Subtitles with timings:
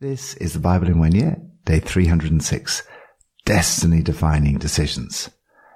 [0.00, 2.82] This is the Bible in one year, day 306.
[3.44, 5.28] Destiny defining decisions.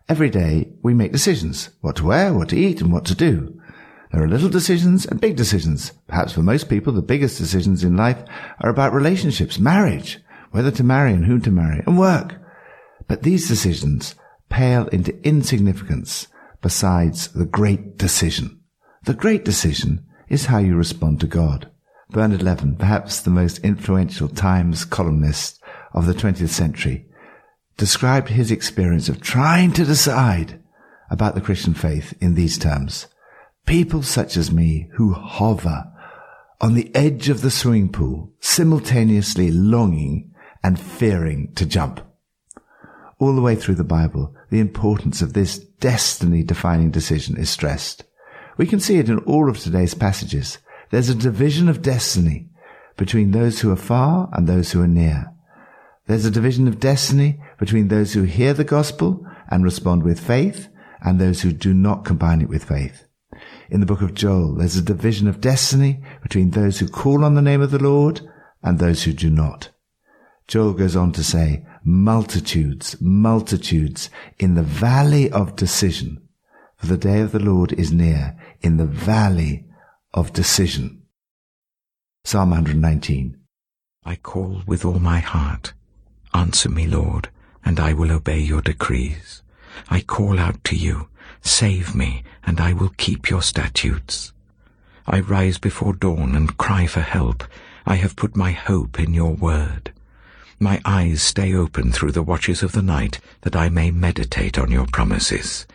[0.08, 1.68] Every day we make decisions.
[1.82, 3.60] What to wear, what to eat, and what to do.
[4.10, 5.92] There are little decisions and big decisions.
[6.06, 8.24] Perhaps for most people, the biggest decisions in life
[8.60, 10.20] are about relationships, marriage,
[10.52, 12.36] whether to marry and whom to marry, and work.
[13.06, 14.14] But these decisions
[14.48, 16.28] pale into insignificance
[16.62, 18.62] besides the great decision.
[19.02, 21.70] The great decision is how you respond to God.
[22.10, 25.62] Bernard Levin, perhaps the most influential Times columnist
[25.92, 27.06] of the 20th century,
[27.76, 30.62] described his experience of trying to decide
[31.10, 33.06] about the Christian faith in these terms.
[33.66, 35.90] People such as me who hover
[36.60, 42.00] on the edge of the swimming pool, simultaneously longing and fearing to jump.
[43.18, 48.04] All the way through the Bible, the importance of this destiny defining decision is stressed.
[48.56, 50.58] We can see it in all of today's passages.
[50.94, 52.46] There's a division of destiny
[52.96, 55.32] between those who are far and those who are near.
[56.06, 60.68] There's a division of destiny between those who hear the gospel and respond with faith
[61.00, 63.06] and those who do not combine it with faith.
[63.70, 67.34] In the book of Joel, there's a division of destiny between those who call on
[67.34, 68.20] the name of the Lord
[68.62, 69.70] and those who do not.
[70.46, 76.22] Joel goes on to say, multitudes, multitudes in the valley of decision.
[76.76, 79.66] For the day of the Lord is near in the valley
[80.14, 81.02] of decision.
[82.24, 83.36] Psalm 119.
[84.04, 85.72] I call with all my heart.
[86.32, 87.30] Answer me, Lord,
[87.64, 89.42] and I will obey your decrees.
[89.90, 91.08] I call out to you.
[91.42, 94.32] Save me, and I will keep your statutes.
[95.04, 97.42] I rise before dawn and cry for help.
[97.84, 99.92] I have put my hope in your word.
[100.60, 104.70] My eyes stay open through the watches of the night, that I may meditate on
[104.70, 105.66] your promises.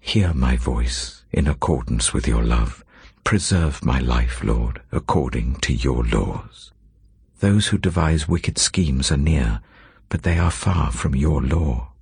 [0.00, 2.84] Hear my voice in accordance with your love.
[3.28, 6.72] Preserve my life, Lord, according to your laws.
[7.40, 9.60] Those who devise wicked schemes are near,
[10.08, 11.92] but they are far from your law.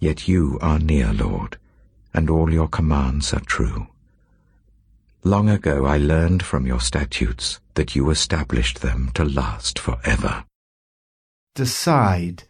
[0.00, 1.56] Yet you are near, Lord,
[2.12, 3.86] and all your commands are true.
[5.22, 10.46] Long ago I learned from your statutes that you established them to last forever.
[11.54, 12.42] Decide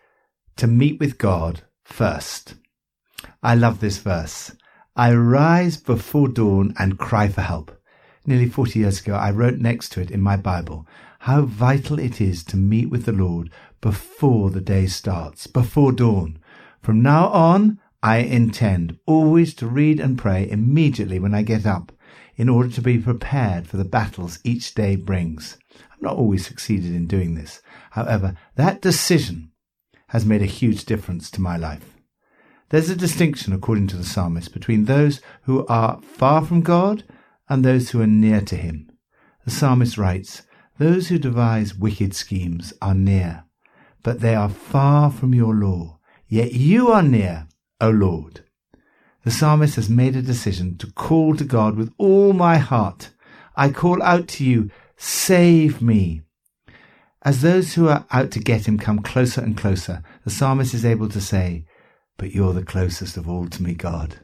[0.57, 2.55] to meet with God first.
[3.43, 4.57] I love this verse.
[4.97, 7.76] I rise before dawn and cry for help
[8.27, 10.87] nearly 40 years ago, I wrote next to it in my Bible
[11.21, 13.51] how vital it is to meet with the Lord
[13.81, 16.39] before the day starts, before dawn.
[16.83, 21.93] From now on, I intend always to read and pray immediately when I get up
[22.37, 25.59] in order to be prepared for the battles each day brings.
[25.93, 27.61] I've not always succeeded in doing this.
[27.91, 29.51] However, that decision
[30.09, 31.97] has made a huge difference to my life.
[32.69, 37.05] There's a distinction, according to the psalmist, between those who are far from God
[37.49, 38.91] and those who are near to him.
[39.45, 40.43] The psalmist writes,
[40.79, 43.45] Those who devise wicked schemes are near,
[44.03, 45.99] but they are far from your law.
[46.29, 47.47] Yet you are near,
[47.81, 48.43] O Lord.
[49.25, 53.11] The psalmist has made a decision to call to God with all my heart.
[53.57, 56.23] I call out to you, save me.
[57.23, 60.85] As those who are out to get him come closer and closer, the psalmist is
[60.85, 61.65] able to say,
[62.17, 64.21] But you're the closest of all to me, God.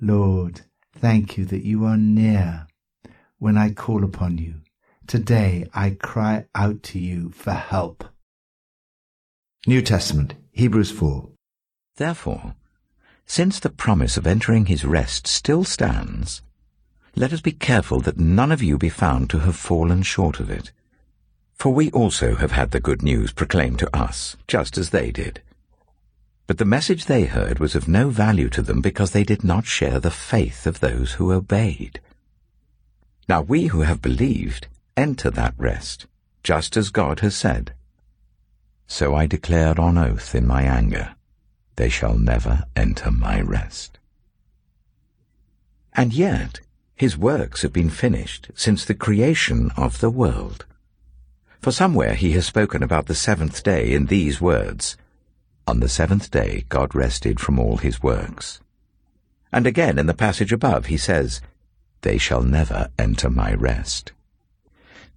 [0.00, 0.62] Lord,
[0.96, 2.66] Thank you that you are near
[3.38, 4.56] when I call upon you.
[5.06, 8.04] Today I cry out to you for help.
[9.66, 11.28] New Testament, Hebrews 4.
[11.96, 12.54] Therefore,
[13.26, 16.42] since the promise of entering his rest still stands,
[17.14, 20.50] let us be careful that none of you be found to have fallen short of
[20.50, 20.72] it.
[21.54, 25.42] For we also have had the good news proclaimed to us, just as they did.
[26.50, 29.66] But the message they heard was of no value to them because they did not
[29.66, 32.00] share the faith of those who obeyed.
[33.28, 34.66] Now we who have believed
[34.96, 36.08] enter that rest,
[36.42, 37.72] just as God has said.
[38.88, 41.14] So I declared on oath in my anger,
[41.76, 44.00] they shall never enter my rest.
[45.92, 46.58] And yet
[46.96, 50.66] his works have been finished since the creation of the world.
[51.60, 54.96] For somewhere he has spoken about the seventh day in these words,
[55.70, 58.60] on the seventh day God rested from all his works.
[59.52, 61.40] And again in the passage above he says,
[62.00, 64.10] They shall never enter my rest.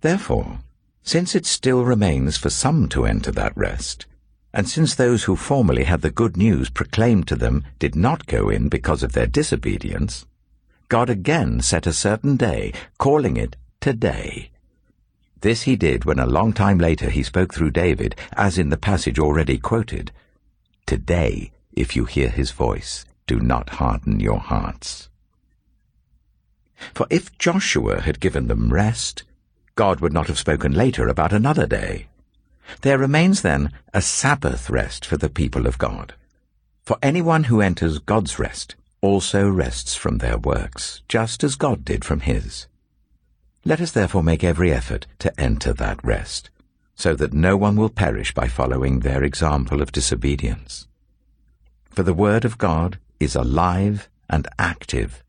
[0.01, 0.59] Therefore,
[1.01, 4.05] since it still remains for some to enter that rest,
[4.53, 8.49] and since those who formerly had the good news proclaimed to them did not go
[8.49, 10.27] in because of their disobedience,
[10.87, 14.51] God again set a certain day, calling it Today.
[15.41, 18.77] This he did when a long time later he spoke through David, as in the
[18.77, 20.11] passage already quoted,
[20.93, 25.09] Today, if you hear his voice, do not harden your hearts.
[26.93, 29.23] For if Joshua had given them rest,
[29.73, 32.09] God would not have spoken later about another day,
[32.81, 36.13] There remains then a Sabbath rest for the people of God.
[36.83, 42.05] For anyone who enters God's rest also rests from their works, just as God did
[42.05, 42.67] from his.
[43.65, 46.51] Let us therefore make every effort to enter that rest,
[46.95, 50.87] so that no one will perish by following their example of disobedience.
[51.89, 55.23] For the word of God is alive and active,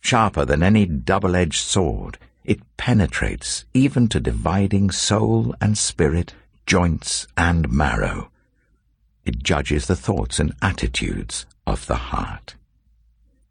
[0.00, 2.18] sharper than any double-edged sword.
[2.44, 6.34] It penetrates even to dividing soul and spirit,
[6.66, 8.30] joints and marrow.
[9.24, 12.56] It judges the thoughts and attitudes of the heart.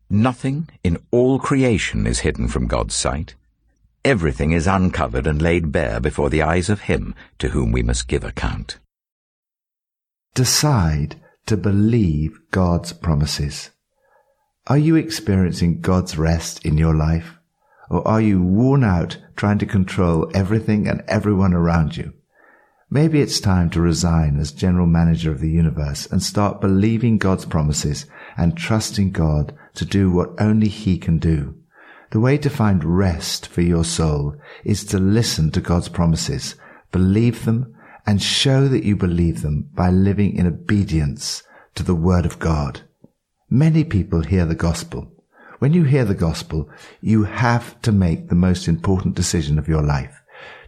[0.09, 3.35] Nothing in all creation is hidden from God's sight.
[4.03, 8.07] Everything is uncovered and laid bare before the eyes of Him to whom we must
[8.07, 8.79] give account.
[10.33, 13.69] Decide to believe God's promises.
[14.65, 17.35] Are you experiencing God's rest in your life?
[17.91, 22.13] Or are you worn out trying to control everything and everyone around you?
[22.89, 27.45] Maybe it's time to resign as general manager of the universe and start believing God's
[27.45, 28.05] promises
[28.35, 31.60] and trusting God to do what only He can do.
[32.11, 34.35] The way to find rest for your soul
[34.65, 36.55] is to listen to God's promises,
[36.91, 37.73] believe them,
[38.05, 41.43] and show that you believe them by living in obedience
[41.75, 42.81] to the Word of God.
[43.49, 45.09] Many people hear the gospel.
[45.59, 46.69] When you hear the gospel,
[46.99, 50.21] you have to make the most important decision of your life.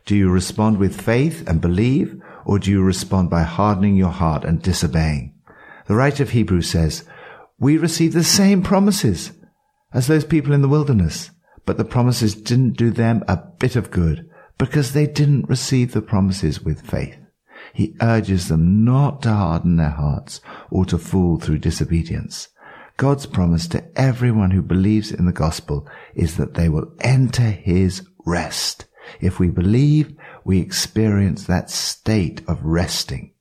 [0.05, 4.45] Do you respond with faith and believe, or do you respond by hardening your heart
[4.45, 5.33] and disobeying?
[5.87, 7.03] The writer of Hebrews says,
[7.59, 9.33] we receive the same promises
[9.93, 11.31] as those people in the wilderness,
[11.65, 16.01] but the promises didn't do them a bit of good because they didn't receive the
[16.01, 17.17] promises with faith.
[17.73, 22.49] He urges them not to harden their hearts or to fall through disobedience.
[22.97, 28.05] God's promise to everyone who believes in the gospel is that they will enter his
[28.25, 28.85] rest.
[29.19, 33.33] If we believe, we experience that state of resting.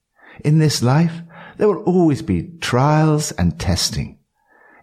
[0.44, 1.20] In this life,
[1.58, 4.18] there will always be trials and testing.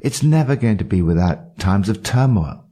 [0.02, 2.66] It's never going to be without times of turmoil.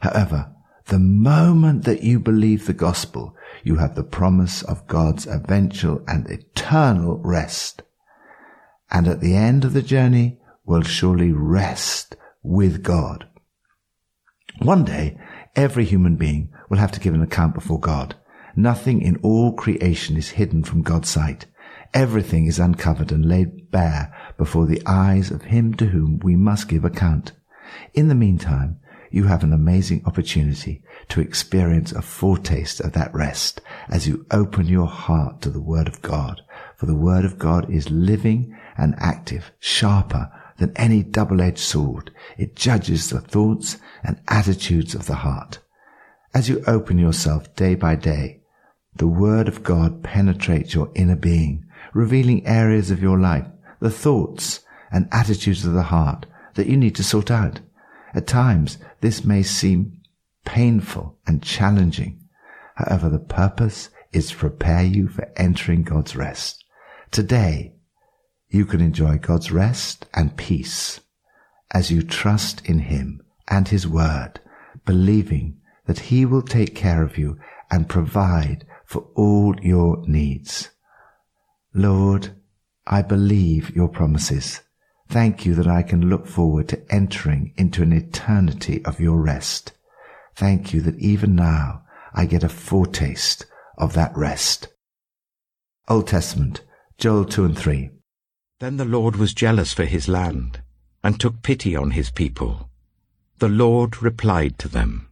[0.00, 0.52] However,
[0.86, 3.34] the moment that you believe the gospel,
[3.64, 7.82] you have the promise of God's eventual and eternal rest.
[8.90, 13.26] And at the end of the journey, will surely rest with God.
[14.58, 15.18] One day,
[15.54, 18.16] every human being will have to give an account before God.
[18.56, 21.46] Nothing in all creation is hidden from God's sight.
[21.96, 26.68] Everything is uncovered and laid bare before the eyes of him to whom we must
[26.68, 27.32] give account.
[27.94, 28.78] In the meantime,
[29.10, 34.66] you have an amazing opportunity to experience a foretaste of that rest as you open
[34.66, 36.42] your heart to the Word of God.
[36.76, 42.10] For the Word of God is living and active, sharper than any double-edged sword.
[42.36, 45.60] It judges the thoughts and attitudes of the heart.
[46.34, 48.42] As you open yourself day by day,
[48.98, 53.46] the Word of God penetrates your inner being, revealing areas of your life,
[53.80, 54.60] the thoughts
[54.90, 57.60] and attitudes of the heart that you need to sort out.
[58.14, 60.00] At times, this may seem
[60.44, 62.20] painful and challenging.
[62.76, 66.64] However, the purpose is to prepare you for entering God's rest.
[67.10, 67.74] Today,
[68.48, 71.00] you can enjoy God's rest and peace
[71.72, 74.40] as you trust in Him and His Word,
[74.84, 77.38] believing that He will take care of you
[77.70, 80.70] and provide for all your needs.
[81.74, 82.30] Lord,
[82.86, 84.62] I believe your promises.
[85.08, 89.72] Thank you that I can look forward to entering into an eternity of your rest.
[90.34, 91.82] Thank you that even now
[92.14, 93.46] I get a foretaste
[93.76, 94.68] of that rest.
[95.88, 96.62] Old Testament,
[96.98, 97.90] Joel 2 and 3.
[98.58, 100.60] Then the Lord was jealous for his land,
[101.04, 102.70] and took pity on his people.
[103.38, 105.08] The Lord replied to them,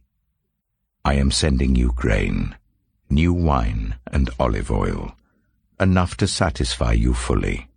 [1.05, 2.55] I am sending you grain,
[3.09, 5.15] new wine and olive oil,
[5.79, 7.67] enough to satisfy you fully.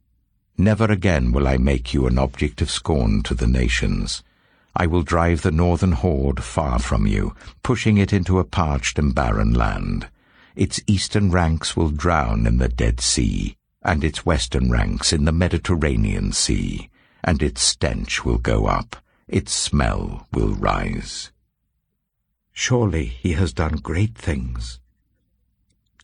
[0.56, 4.22] Never again will I make you an object of scorn to the nations.
[4.74, 9.14] I will drive the northern horde far from you, pushing it into a parched and
[9.14, 10.08] barren land.
[10.56, 15.32] Its eastern ranks will drown in the Dead Sea, and its western ranks in the
[15.32, 16.90] Mediterranean Sea,
[17.22, 18.96] and its stench will go up,
[19.28, 21.30] its smell will rise.
[22.52, 24.80] Surely he has done great things.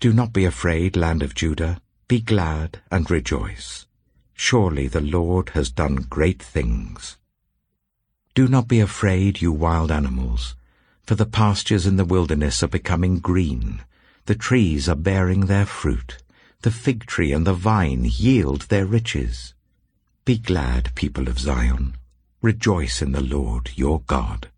[0.00, 3.86] Do not be afraid, land of Judah, be glad and rejoice.
[4.34, 7.16] Surely the Lord has done great things.
[8.34, 10.56] Do not be afraid, you wild animals,
[11.04, 13.82] for the pastures in the wilderness are becoming green,
[14.26, 16.18] the trees are bearing their fruit,
[16.62, 19.54] the fig tree and the vine yield their riches.
[20.24, 21.96] Be glad, people of Zion.
[22.40, 24.48] Rejoice in the Lord your God.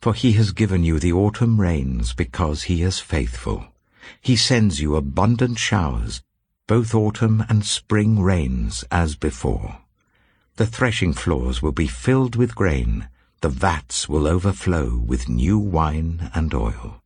[0.00, 3.66] For he has given you the autumn rains because he is faithful.
[4.20, 6.22] He sends you abundant showers.
[6.66, 9.78] both autumn and spring rains as before.
[10.56, 13.08] The threshing floors will be filled with grain,
[13.40, 17.02] the vats will overflow with new wine and oil.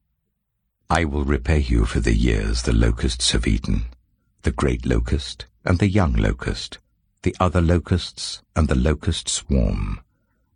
[0.88, 3.86] I will repay you for the years the locusts have eaten,
[4.42, 6.78] the great locust and the young locust,
[7.22, 10.00] the other locusts and the locust swarm,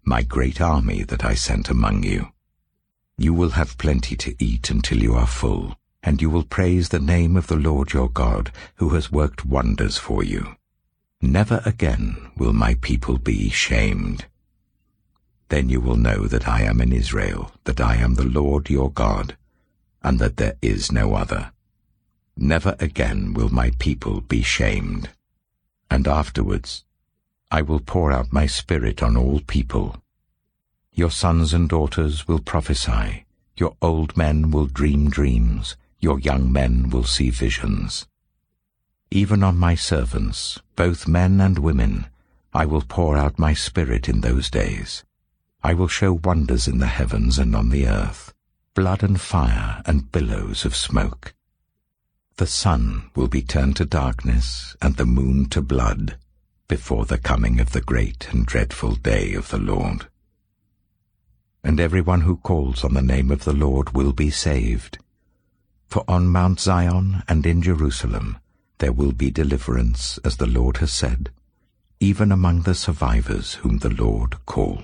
[0.03, 2.29] my great army that I sent among you.
[3.19, 7.01] You will have plenty to eat until you are full, and you will praise the
[7.01, 10.57] name of the Lord your God, who has worked wonders for you.
[11.23, 14.27] Never again will my people be shamed.
[15.49, 18.91] Then you will know that I am in Israel, that I am the Lord your
[18.91, 19.37] God,
[20.03, 21.53] and that there is no other.
[22.37, 25.09] Never again will my people be shamed.
[25.91, 26.85] And afterwards
[27.51, 30.03] I will pour out my spirit on all people.
[30.93, 33.25] Your sons and daughters will prophesy,
[33.57, 38.07] your old men will dream dreams, your young men will see visions.
[39.11, 42.07] Even on my servants, both men and women,
[42.53, 45.03] I will pour out my spirit in those days.
[45.63, 48.35] I will show wonders in the heavens and on the earth,
[48.75, 51.33] blood and fire and billows of smoke.
[52.37, 56.19] The sun will be turned to darkness and the moon to blood
[56.69, 60.09] before the coming of the great and dreadful day of the Lord.
[61.63, 64.99] And everyone who calls on the name of the Lord will be saved.
[65.95, 68.39] For on Mount Zion and in Jerusalem
[68.79, 71.31] there will be deliverance, as the Lord has said,
[72.01, 74.83] even among the survivors whom the Lord calls.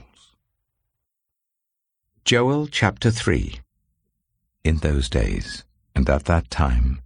[2.25, 3.59] Joel chapter 3
[4.63, 5.65] In those days,
[5.97, 7.03] and at that time,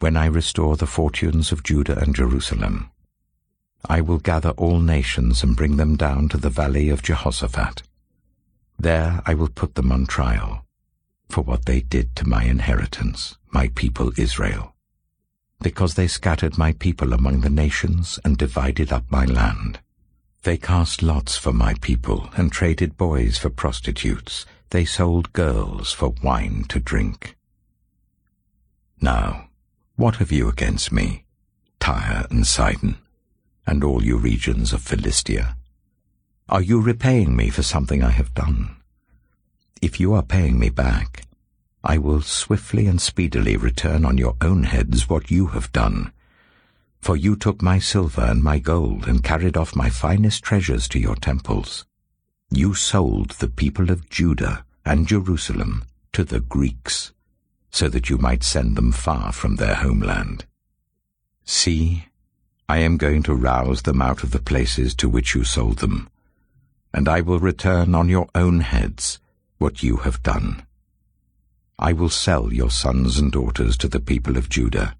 [0.00, 2.90] when I restore the fortunes of Judah and Jerusalem,
[3.88, 7.82] I will gather all nations and bring them down to the valley of Jehoshaphat.
[8.78, 10.66] There I will put them on trial
[11.30, 14.74] for what they did to my inheritance, my people Israel,
[15.62, 19.78] because they scattered my people among the nations and divided up my land.
[20.42, 24.46] They cast lots for my people and traded boys for prostitutes.
[24.70, 27.36] They sold girls for wine to drink.
[29.00, 29.48] Now,
[29.96, 31.24] what have you against me,
[31.78, 32.96] Tyre and Sidon,
[33.66, 35.56] and all you regions of Philistia?
[36.48, 38.76] Are you repaying me for something I have done?
[39.82, 41.24] If you are paying me back,
[41.82, 46.12] I will swiftly and speedily return on your own heads what you have done.
[47.00, 50.98] For you took my silver and my gold and carried off my finest treasures to
[50.98, 51.86] your temples.
[52.50, 57.12] You sold the people of Judah and Jerusalem to the Greeks,
[57.70, 60.44] so that you might send them far from their homeland.
[61.46, 62.04] See,
[62.68, 66.10] I am going to rouse them out of the places to which you sold them,
[66.92, 69.18] and I will return on your own heads
[69.60, 70.62] what you have done.
[71.78, 74.96] I will sell your sons and daughters to the people of Judah,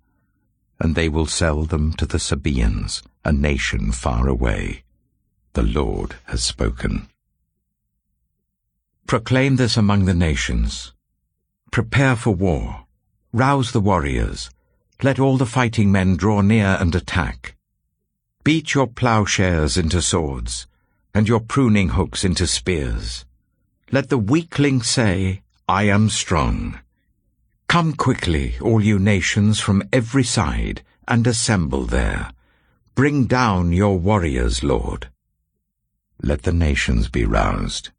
[0.79, 4.85] and they will sell them to the Sabaeans, a nation far away.
[5.55, 7.09] The Lord has spoken.
[9.07, 10.93] Proclaim this among the nations.
[11.71, 12.85] Prepare for war.
[13.33, 14.51] Rouse the warriors.
[15.03, 17.57] Let all the fighting men draw near and attack.
[18.45, 20.67] Beat your plowshares into swords,
[21.15, 23.25] and your pruning hooks into spears.
[23.93, 26.79] Let the weakling say, I am strong.
[27.67, 32.31] Come quickly, all you nations from every side, and assemble there.
[32.95, 35.09] Bring down your warriors, Lord.
[36.23, 37.91] Let the nations be roused.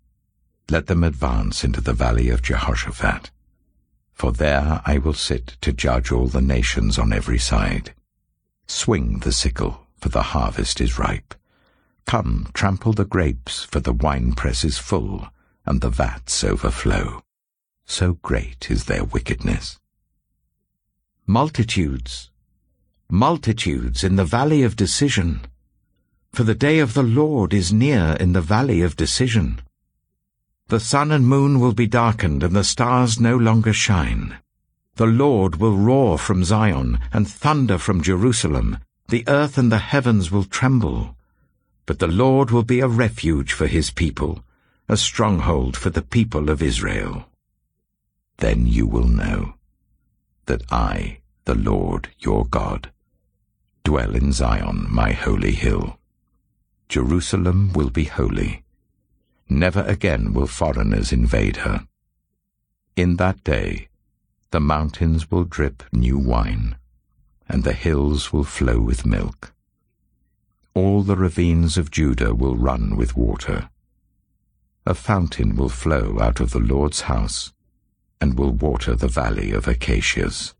[0.70, 3.30] Let them advance into the valley of Jehoshaphat.
[4.14, 7.94] For there I will sit to judge all the nations on every side.
[8.66, 11.36] Swing the sickle, for the harvest is ripe.
[12.06, 15.28] Come, trample the grapes, for the winepress is full
[15.66, 17.24] and the vats overflow.
[17.86, 19.80] So great is their wickedness.
[21.28, 22.30] Multitudes,
[23.10, 25.42] multitudes in the valley of decision,
[26.34, 29.62] for the day of the Lord is near in the valley of decision.
[30.70, 34.38] The sun and moon will be darkened, and the stars no longer shine.
[34.96, 38.78] The Lord will roar from Zion, and thunder from Jerusalem.
[39.10, 41.18] The earth and the heavens will tremble.
[41.86, 44.46] But the Lord will be a refuge for his people,
[44.92, 47.24] a stronghold for the people of Israel.
[48.40, 49.54] Then you will know
[50.48, 52.92] that I, the Lord your God,
[53.86, 55.98] dwell in Zion, my holy hill.
[56.90, 58.66] Jerusalem will be holy.
[59.48, 61.88] Never again will foreigners invade her.
[62.98, 63.88] In that day,
[64.50, 66.76] the mountains will drip new wine,
[67.48, 69.54] and the hills will flow with milk.
[70.74, 73.70] All the ravines of Judah will run with water
[74.86, 77.54] a fountain will flow out of the Lord's house
[78.20, 80.54] and will water the valley of acacias.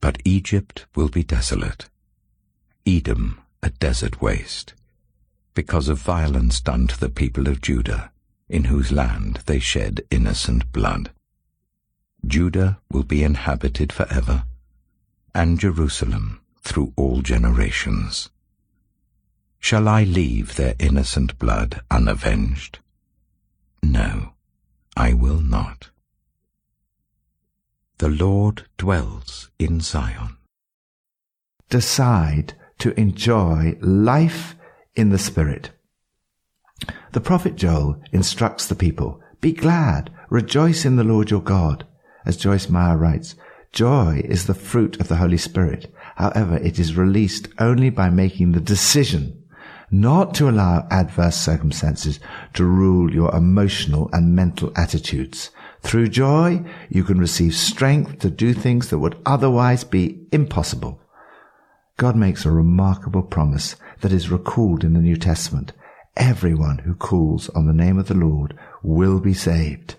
[0.00, 1.88] But Egypt will be desolate,
[2.86, 4.74] Edom a desert waste,
[5.54, 8.12] because of violence done to the people of Judah,
[8.48, 11.10] in whose land they shed innocent blood.
[12.24, 14.44] Judah will be inhabited forever,
[15.34, 18.30] and Jerusalem through all generations.
[19.58, 22.78] Shall I leave their innocent blood unavenged?
[23.82, 24.32] No,
[24.96, 25.90] I will not.
[27.98, 30.36] The Lord dwells in Zion.
[31.70, 34.54] Decide to enjoy life
[34.94, 35.70] in the Spirit.
[37.12, 41.86] The prophet Joel instructs the people, be glad, rejoice in the Lord your God.
[42.26, 43.34] As Joyce Meyer writes,
[43.72, 45.92] joy is the fruit of the Holy Spirit.
[46.16, 49.42] However, it is released only by making the decision
[49.90, 52.20] not to allow adverse circumstances
[52.54, 55.50] to rule your emotional and mental attitudes.
[55.82, 61.00] Through joy, you can receive strength to do things that would otherwise be impossible.
[61.96, 65.72] God makes a remarkable promise that is recalled in the New Testament.
[66.16, 69.96] Everyone who calls on the name of the Lord will be saved.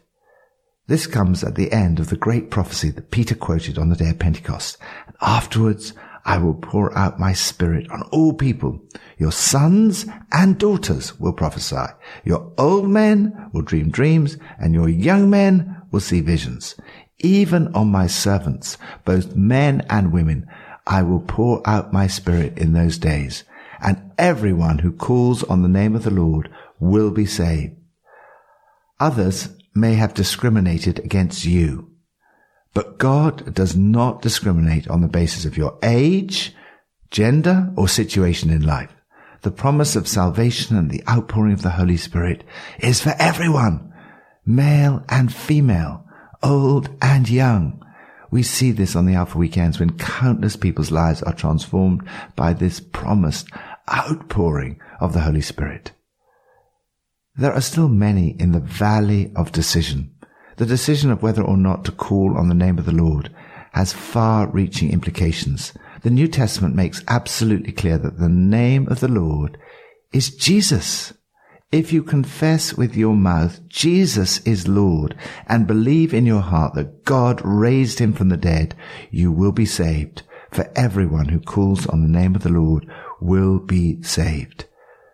[0.88, 4.10] This comes at the end of the great prophecy that Peter quoted on the day
[4.10, 4.78] of Pentecost.
[5.06, 5.94] And afterwards,
[6.28, 8.82] I will pour out my spirit on all people.
[9.18, 11.88] Your sons and daughters will prophesy.
[12.26, 16.76] Your old men will dream dreams and your young men will see visions.
[17.20, 20.46] Even on my servants, both men and women,
[20.86, 23.46] I will pour out my spirit in those days
[23.80, 27.76] and everyone who calls on the name of the Lord will be saved.
[29.00, 31.92] Others may have discriminated against you,
[32.78, 36.54] but God does not discriminate on the basis of your age,
[37.10, 38.94] gender, or situation in life.
[39.42, 42.44] The promise of salvation and the outpouring of the Holy Spirit
[42.78, 43.92] is for everyone,
[44.46, 46.06] male and female,
[46.44, 47.84] old and young.
[48.30, 52.80] We see this on the Alpha weekends when countless people's lives are transformed by this
[52.80, 53.48] promised
[53.92, 55.94] outpouring of the Holy Spirit.
[57.36, 60.14] There are still many in the valley of decision.
[60.58, 63.34] The decision of whether or not to call on the name of the Lord
[63.74, 65.72] has far reaching implications.
[66.02, 69.60] The New Testament makes absolutely clear that the name of the Lord
[70.12, 71.14] is Jesus.
[71.72, 75.16] If you confess with your mouth Jesus is Lord
[75.48, 78.74] and believe in your heart that God raised him from the dead,
[79.12, 80.24] you will be saved.
[80.52, 82.90] For everyone who calls on the name of the Lord
[83.22, 84.66] will be saved.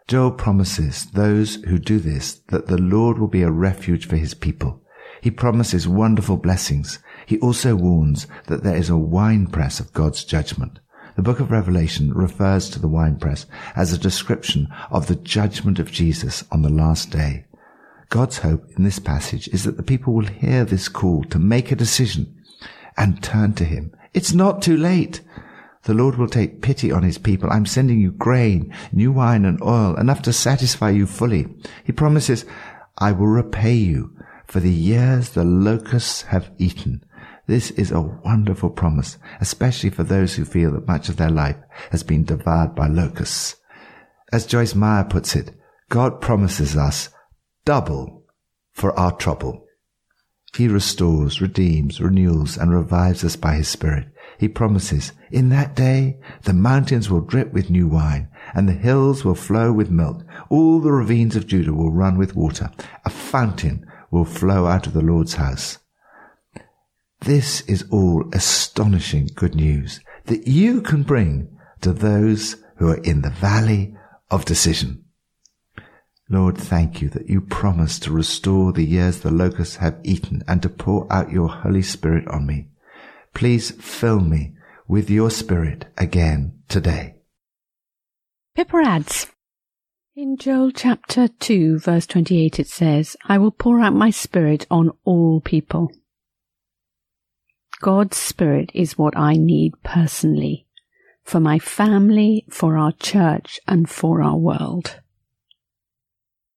[0.07, 4.33] Joel promises those who do this that the Lord will be a refuge for his
[4.33, 4.82] people.
[5.23, 6.99] He promises wonderful blessings.
[7.25, 10.81] He also warns that there is a winepress of God's judgment.
[11.15, 15.89] The book of Revelation refers to the winepress as a description of the judgment of
[15.89, 17.45] Jesus on the last day.
[18.09, 21.71] God's hope in this passage is that the people will hear this call to make
[21.71, 22.35] a decision
[22.97, 23.95] and turn to him.
[24.13, 25.21] It's not too late.
[25.83, 27.49] The Lord will take pity on his people.
[27.49, 31.47] I'm sending you grain, new wine and oil, enough to satisfy you fully.
[31.85, 32.43] He promises,
[32.97, 34.13] I will repay you
[34.47, 37.03] for the years the locusts have eaten.
[37.47, 41.57] This is a wonderful promise, especially for those who feel that much of their life
[41.91, 43.57] has been devoured by locusts.
[44.31, 45.51] As Joyce Meyer puts it,
[45.89, 47.09] God promises us
[47.65, 48.23] double
[48.71, 49.65] for our trouble.
[50.55, 54.07] He restores, redeems, renews, and revives us by his Spirit.
[54.37, 59.25] He promises, in that day, the mountains will drip with new wine, and the hills
[59.25, 60.23] will flow with milk.
[60.49, 62.71] All the ravines of Judah will run with water.
[63.05, 65.79] A fountain will flow out of the Lord's house.
[67.21, 73.23] This is all astonishing good news that you can bring to those who are in
[73.23, 73.97] the valley
[74.29, 75.03] of decision.
[76.29, 80.61] Lord, thank you that you promise to restore the years the locusts have eaten and
[80.61, 82.67] to pour out your Holy Spirit on me.
[83.33, 84.53] Please fill me
[84.87, 87.15] with your Spirit again today.
[88.55, 89.32] Pippa adds,
[90.15, 94.91] in Joel chapter 2 verse 28 it says, I will pour out my Spirit on
[95.03, 95.91] all people.
[97.81, 100.67] God's Spirit is what I need personally,
[101.23, 104.99] for my family, for our church, and for our world.